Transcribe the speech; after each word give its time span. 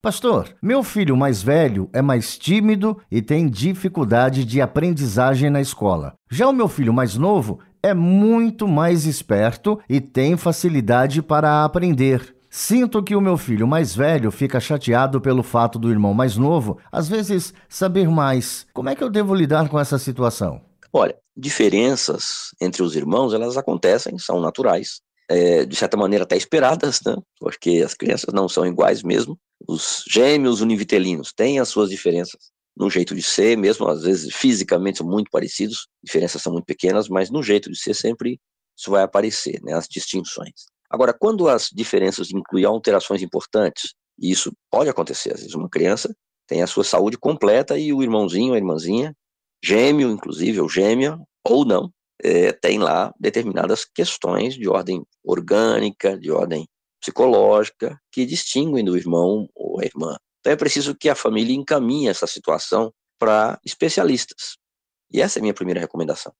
Pastor, 0.00 0.54
meu 0.62 0.84
filho 0.84 1.16
mais 1.16 1.42
velho 1.42 1.90
é 1.92 2.00
mais 2.00 2.38
tímido 2.38 2.96
e 3.10 3.20
tem 3.20 3.50
dificuldade 3.50 4.44
de 4.44 4.60
aprendizagem 4.60 5.50
na 5.50 5.60
escola. 5.60 6.14
Já 6.30 6.46
o 6.46 6.52
meu 6.52 6.68
filho 6.68 6.92
mais 6.92 7.16
novo 7.16 7.58
é 7.82 7.92
muito 7.92 8.68
mais 8.68 9.06
esperto 9.06 9.76
e 9.88 10.00
tem 10.00 10.36
facilidade 10.36 11.20
para 11.20 11.64
aprender. 11.64 12.32
Sinto 12.48 13.02
que 13.02 13.16
o 13.16 13.20
meu 13.20 13.36
filho 13.36 13.66
mais 13.66 13.92
velho 13.92 14.30
fica 14.30 14.60
chateado 14.60 15.20
pelo 15.20 15.42
fato 15.42 15.80
do 15.80 15.90
irmão 15.90 16.14
mais 16.14 16.36
novo, 16.36 16.78
às 16.92 17.08
vezes, 17.08 17.52
saber 17.68 18.08
mais. 18.08 18.66
Como 18.72 18.88
é 18.88 18.94
que 18.94 19.02
eu 19.02 19.10
devo 19.10 19.34
lidar 19.34 19.68
com 19.68 19.80
essa 19.80 19.98
situação? 19.98 20.60
Olha, 20.92 21.16
diferenças 21.36 22.54
entre 22.60 22.84
os 22.84 22.94
irmãos, 22.94 23.34
elas 23.34 23.56
acontecem, 23.56 24.16
são 24.16 24.40
naturais 24.40 25.00
é, 25.28 25.66
de 25.66 25.76
certa 25.76 25.96
maneira 25.96 26.24
até 26.24 26.36
esperadas, 26.36 27.00
né? 27.04 27.16
porque 27.38 27.82
as 27.84 27.94
crianças 27.94 28.32
não 28.32 28.48
são 28.48 28.64
iguais 28.64 29.02
mesmo. 29.02 29.36
Os 29.68 30.02
gêmeos 30.08 30.62
univitelinos 30.62 31.32
têm 31.32 31.60
as 31.60 31.68
suas 31.68 31.90
diferenças 31.90 32.50
no 32.74 32.88
jeito 32.88 33.14
de 33.14 33.22
ser, 33.22 33.58
mesmo 33.58 33.86
às 33.88 34.02
vezes 34.02 34.34
fisicamente 34.34 34.98
são 34.98 35.06
muito 35.06 35.30
parecidos, 35.30 35.88
diferenças 36.02 36.40
são 36.40 36.52
muito 36.52 36.64
pequenas, 36.64 37.08
mas 37.08 37.28
no 37.28 37.42
jeito 37.42 37.70
de 37.70 37.78
ser 37.78 37.92
sempre 37.92 38.40
isso 38.78 38.90
vai 38.90 39.02
aparecer, 39.02 39.60
né? 39.62 39.74
as 39.74 39.88
distinções. 39.88 40.66
Agora, 40.88 41.12
quando 41.12 41.48
as 41.48 41.68
diferenças 41.72 42.30
incluem 42.30 42.64
alterações 42.64 43.20
importantes, 43.20 43.94
e 44.18 44.30
isso 44.30 44.52
pode 44.70 44.88
acontecer, 44.88 45.34
às 45.34 45.40
vezes 45.40 45.54
uma 45.54 45.68
criança 45.68 46.14
tem 46.46 46.62
a 46.62 46.66
sua 46.66 46.84
saúde 46.84 47.18
completa 47.18 47.76
e 47.76 47.92
o 47.92 48.02
irmãozinho, 48.02 48.54
a 48.54 48.56
irmãzinha, 48.56 49.14
gêmeo, 49.62 50.10
inclusive, 50.10 50.60
ou 50.60 50.68
gêmea, 50.68 51.18
ou 51.44 51.64
não, 51.64 51.92
é, 52.22 52.52
tem 52.52 52.78
lá 52.78 53.12
determinadas 53.20 53.84
questões 53.84 54.54
de 54.54 54.66
ordem 54.66 55.04
orgânica, 55.22 56.16
de 56.16 56.30
ordem 56.30 56.66
psicológica, 57.00 58.00
que 58.10 58.24
distinguem 58.24 58.84
do 58.84 58.96
irmão 58.96 59.46
a 59.80 59.84
irmã. 59.84 60.16
Então 60.40 60.52
é 60.52 60.56
preciso 60.56 60.94
que 60.94 61.08
a 61.08 61.14
família 61.14 61.54
encaminhe 61.54 62.08
essa 62.08 62.26
situação 62.26 62.92
para 63.18 63.58
especialistas. 63.64 64.56
E 65.12 65.20
essa 65.20 65.38
é 65.38 65.40
a 65.40 65.42
minha 65.42 65.54
primeira 65.54 65.80
recomendação. 65.80 66.32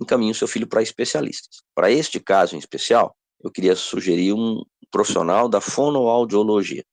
Encaminhe 0.00 0.30
o 0.30 0.34
seu 0.34 0.48
filho 0.48 0.66
para 0.66 0.82
especialistas. 0.82 1.62
Para 1.74 1.90
este 1.90 2.20
caso 2.20 2.54
em 2.54 2.58
especial, 2.58 3.14
eu 3.42 3.50
queria 3.50 3.74
sugerir 3.74 4.32
um 4.32 4.62
profissional 4.90 5.48
da 5.48 5.60
fonoaudiologia. 5.60 6.84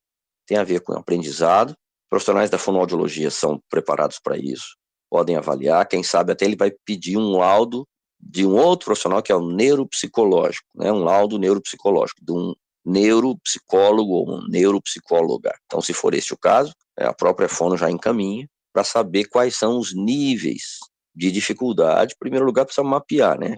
Tem 0.47 0.57
a 0.57 0.63
ver 0.63 0.81
com 0.81 0.93
aprendizado. 0.93 1.75
Profissionais 2.09 2.49
da 2.49 2.57
fonoaudiologia 2.57 3.29
são 3.29 3.61
preparados 3.69 4.19
para 4.19 4.35
isso, 4.35 4.75
podem 5.09 5.35
avaliar. 5.35 5.87
Quem 5.87 6.01
sabe 6.01 6.31
até 6.31 6.45
ele 6.45 6.55
vai 6.55 6.71
pedir 6.83 7.17
um 7.17 7.37
laudo 7.37 7.87
de 8.19 8.45
um 8.45 8.55
outro 8.55 8.85
profissional 8.85 9.21
que 9.21 9.31
é 9.31 9.35
o 9.35 9.47
neuropsicológico, 9.47 10.67
né, 10.75 10.91
um 10.91 11.03
laudo 11.03 11.37
neuropsicológico, 11.37 12.23
de 12.23 12.31
um 12.31 12.53
neuropsicólogo 12.89 14.11
ou 14.11 14.37
um 14.37 14.47
neuropsicóloga. 14.47 15.53
Então, 15.65 15.81
se 15.81 15.93
for 15.93 16.13
este 16.13 16.33
o 16.33 16.37
caso, 16.37 16.73
é, 16.97 17.05
a 17.05 17.13
própria 17.13 17.49
fono 17.49 17.77
já 17.77 17.89
encaminha 17.89 18.47
para 18.73 18.83
saber 18.83 19.25
quais 19.25 19.55
são 19.55 19.77
os 19.77 19.95
níveis 19.95 20.77
de 21.15 21.31
dificuldade. 21.31 22.13
Em 22.13 22.19
primeiro 22.19 22.45
lugar, 22.45 22.65
precisa 22.65 22.83
mapear, 22.83 23.39
né? 23.39 23.57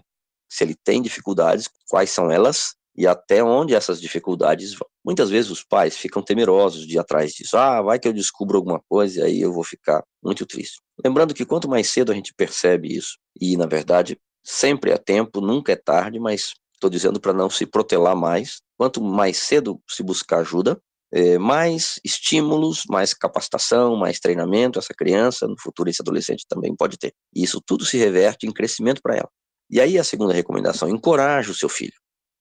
Se 0.50 0.64
ele 0.64 0.76
tem 0.84 1.02
dificuldades, 1.02 1.70
quais 1.90 2.10
são 2.10 2.32
elas 2.32 2.76
e 2.96 3.08
até 3.08 3.44
onde 3.44 3.74
essas 3.74 4.02
dificuldades 4.02 4.74
vão. 4.74 4.88
Muitas 5.04 5.30
vezes 5.30 5.50
os 5.50 5.64
pais 5.64 5.96
ficam 5.96 6.22
temerosos 6.22 6.86
de 6.86 6.96
ir 6.96 7.00
atrás 7.00 7.32
disso. 7.34 7.58
Ah, 7.58 7.82
vai 7.82 7.98
que 7.98 8.08
eu 8.08 8.14
descubro 8.14 8.58
alguma 8.58 8.82
coisa 8.90 9.22
e 9.22 9.24
aí 9.24 9.42
eu 9.42 9.54
vou 9.54 9.64
ficar 9.64 10.04
muito 10.22 10.46
triste. 10.46 10.80
Lembrando 11.04 11.34
que 11.34 11.46
quanto 11.46 11.70
mais 11.70 11.90
cedo 11.90 12.12
a 12.12 12.16
gente 12.16 12.34
percebe 12.34 12.96
isso, 12.96 13.18
e 13.40 13.56
na 13.58 13.66
verdade 13.66 14.18
Sempre 14.44 14.92
é 14.92 14.98
tempo, 14.98 15.40
nunca 15.40 15.72
é 15.72 15.76
tarde, 15.76 16.20
mas 16.20 16.54
estou 16.82 16.90
dizendo 16.90 17.20
para 17.20 17.32
não 17.32 17.50
se 17.50 17.66
protelar 17.66 18.16
mais. 18.16 18.62
Quanto 18.78 19.02
mais 19.02 19.38
cedo 19.38 19.80
se 19.88 20.02
buscar 20.02 20.40
ajuda, 20.40 20.82
é, 21.14 21.38
mais 21.38 22.00
estímulos, 22.04 22.84
mais 22.90 23.14
capacitação, 23.14 23.96
mais 23.96 24.20
treinamento 24.20 24.80
essa 24.80 24.94
criança, 24.94 25.48
no 25.48 25.60
futuro 25.60 25.90
esse 25.90 26.02
adolescente 26.02 26.46
também 26.48 26.76
pode 26.76 26.98
ter. 26.98 27.14
E 27.36 27.44
isso 27.44 27.62
tudo 27.62 27.86
se 27.86 27.98
reverte 27.98 28.48
em 28.48 28.52
crescimento 28.52 29.02
para 29.02 29.16
ela. 29.16 29.30
E 29.70 29.80
aí 29.80 29.98
a 29.98 30.04
segunda 30.04 30.34
recomendação, 30.34 30.90
encoraje 30.90 31.52
o 31.52 31.56
seu 31.56 31.70
filho. 31.70 31.94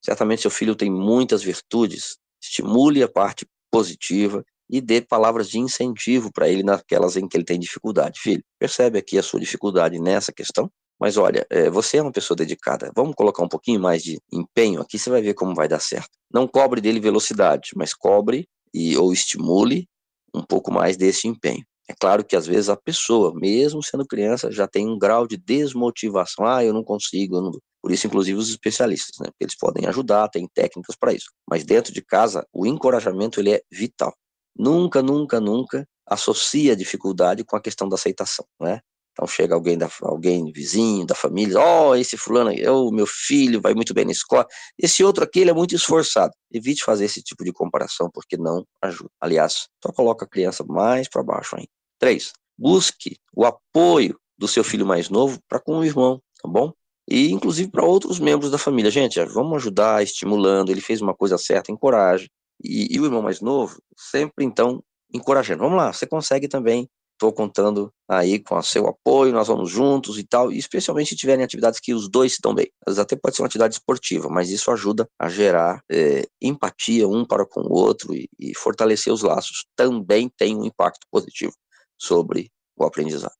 Certamente 0.02 0.42
seu 0.42 0.50
filho 0.50 0.74
tem 0.74 0.90
muitas 0.90 1.42
virtudes, 1.42 2.16
estimule 2.42 3.02
a 3.02 3.08
parte 3.08 3.46
positiva 3.70 4.42
e 4.68 4.80
dê 4.80 5.00
palavras 5.00 5.50
de 5.50 5.58
incentivo 5.58 6.32
para 6.32 6.48
ele 6.48 6.62
naquelas 6.62 7.16
em 7.16 7.28
que 7.28 7.36
ele 7.36 7.44
tem 7.44 7.58
dificuldade. 7.58 8.20
Filho, 8.20 8.42
percebe 8.58 8.98
aqui 8.98 9.18
a 9.18 9.22
sua 9.22 9.40
dificuldade 9.40 9.98
nessa 9.98 10.32
questão? 10.32 10.70
Mas 11.00 11.16
olha, 11.16 11.46
é, 11.48 11.70
você 11.70 11.96
é 11.96 12.02
uma 12.02 12.12
pessoa 12.12 12.36
dedicada. 12.36 12.92
Vamos 12.94 13.14
colocar 13.14 13.42
um 13.42 13.48
pouquinho 13.48 13.80
mais 13.80 14.02
de 14.02 14.18
empenho 14.30 14.80
aqui, 14.80 14.98
você 14.98 15.08
vai 15.08 15.22
ver 15.22 15.34
como 15.34 15.54
vai 15.54 15.66
dar 15.66 15.80
certo. 15.80 16.10
Não 16.32 16.46
cobre 16.46 16.80
dele 16.80 17.00
velocidade, 17.00 17.70
mas 17.74 17.94
cobre 17.94 18.46
e 18.74 18.96
ou 18.96 19.12
estimule 19.12 19.88
um 20.34 20.42
pouco 20.42 20.70
mais 20.72 20.96
desse 20.96 21.26
empenho. 21.26 21.64
É 21.88 21.94
claro 21.98 22.24
que 22.24 22.36
às 22.36 22.46
vezes 22.46 22.68
a 22.68 22.76
pessoa, 22.76 23.34
mesmo 23.34 23.82
sendo 23.82 24.06
criança, 24.06 24.52
já 24.52 24.68
tem 24.68 24.86
um 24.86 24.96
grau 24.96 25.26
de 25.26 25.36
desmotivação. 25.36 26.46
Ah, 26.46 26.64
eu 26.64 26.72
não 26.72 26.84
consigo. 26.84 27.36
Eu 27.36 27.42
não... 27.42 27.50
Por 27.82 27.90
isso, 27.90 28.06
inclusive, 28.06 28.38
os 28.38 28.50
especialistas, 28.50 29.18
né? 29.18 29.26
Eles 29.40 29.56
podem 29.56 29.86
ajudar, 29.86 30.28
tem 30.28 30.46
técnicas 30.54 30.94
para 30.94 31.12
isso. 31.12 31.30
Mas 31.48 31.64
dentro 31.64 31.92
de 31.92 32.00
casa, 32.02 32.46
o 32.52 32.66
encorajamento 32.66 33.40
ele 33.40 33.54
é 33.54 33.62
vital. 33.72 34.14
Nunca, 34.56 35.02
nunca, 35.02 35.40
nunca 35.40 35.84
associa 36.06 36.74
a 36.74 36.76
dificuldade 36.76 37.42
com 37.42 37.56
a 37.56 37.60
questão 37.60 37.88
da 37.88 37.94
aceitação, 37.94 38.44
né? 38.60 38.80
Então 39.20 39.28
chega 39.28 39.54
alguém, 39.54 39.76
da, 39.76 39.86
alguém 40.00 40.50
vizinho, 40.50 41.04
da 41.04 41.14
família, 41.14 41.60
ó, 41.60 41.90
oh, 41.90 41.94
esse 41.94 42.16
fulano, 42.16 42.50
o 42.72 42.90
meu 42.90 43.06
filho 43.06 43.60
vai 43.60 43.74
muito 43.74 43.92
bem 43.92 44.06
na 44.06 44.12
escola, 44.12 44.46
esse 44.78 45.04
outro 45.04 45.22
aqui 45.22 45.40
ele 45.40 45.50
é 45.50 45.52
muito 45.52 45.74
esforçado. 45.74 46.32
Evite 46.50 46.82
fazer 46.82 47.04
esse 47.04 47.22
tipo 47.22 47.44
de 47.44 47.52
comparação, 47.52 48.08
porque 48.10 48.38
não 48.38 48.64
ajuda. 48.80 49.10
Aliás, 49.20 49.68
só 49.84 49.92
coloca 49.92 50.24
a 50.24 50.28
criança 50.28 50.64
mais 50.66 51.06
para 51.06 51.22
baixo 51.22 51.54
ainda. 51.54 51.68
Três, 51.98 52.32
busque 52.56 53.18
o 53.36 53.44
apoio 53.44 54.18
do 54.38 54.48
seu 54.48 54.64
filho 54.64 54.86
mais 54.86 55.10
novo 55.10 55.38
para 55.46 55.60
com 55.60 55.76
o 55.76 55.84
irmão, 55.84 56.18
tá 56.42 56.48
bom? 56.48 56.72
E 57.06 57.30
inclusive 57.30 57.70
para 57.70 57.84
outros 57.84 58.18
membros 58.18 58.50
da 58.50 58.56
família. 58.56 58.90
Gente, 58.90 59.22
vamos 59.26 59.56
ajudar, 59.56 60.02
estimulando, 60.02 60.72
ele 60.72 60.80
fez 60.80 61.02
uma 61.02 61.14
coisa 61.14 61.36
certa, 61.36 61.70
encoraje. 61.70 62.30
E, 62.64 62.96
e 62.96 62.98
o 62.98 63.04
irmão 63.04 63.20
mais 63.20 63.42
novo, 63.42 63.82
sempre 63.94 64.46
então 64.46 64.82
encorajando. 65.12 65.62
Vamos 65.62 65.76
lá, 65.76 65.92
você 65.92 66.06
consegue 66.06 66.48
também 66.48 66.88
estou 67.20 67.32
contando 67.32 67.92
aí 68.08 68.38
com 68.38 68.56
o 68.56 68.62
seu 68.62 68.88
apoio, 68.88 69.32
nós 69.32 69.48
vamos 69.48 69.70
juntos 69.70 70.18
e 70.18 70.24
tal, 70.24 70.50
e 70.50 70.56
especialmente 70.56 71.10
se 71.10 71.16
tiverem 71.16 71.44
atividades 71.44 71.78
que 71.78 71.92
os 71.92 72.08
dois 72.08 72.32
estão 72.32 72.54
bem. 72.54 72.70
Às 72.86 72.94
vezes 72.94 72.98
até 72.98 73.14
pode 73.14 73.36
ser 73.36 73.42
uma 73.42 73.46
atividade 73.46 73.74
esportiva, 73.74 74.28
mas 74.30 74.48
isso 74.48 74.70
ajuda 74.70 75.06
a 75.18 75.28
gerar 75.28 75.82
é, 75.90 76.26
empatia 76.40 77.06
um 77.06 77.24
para 77.26 77.44
com 77.44 77.60
o 77.60 77.72
outro 77.72 78.14
e, 78.14 78.26
e 78.38 78.56
fortalecer 78.56 79.12
os 79.12 79.22
laços. 79.22 79.66
Também 79.76 80.30
tem 80.34 80.56
um 80.56 80.64
impacto 80.64 81.06
positivo 81.10 81.52
sobre 81.98 82.50
o 82.74 82.84
aprendizado. 82.84 83.39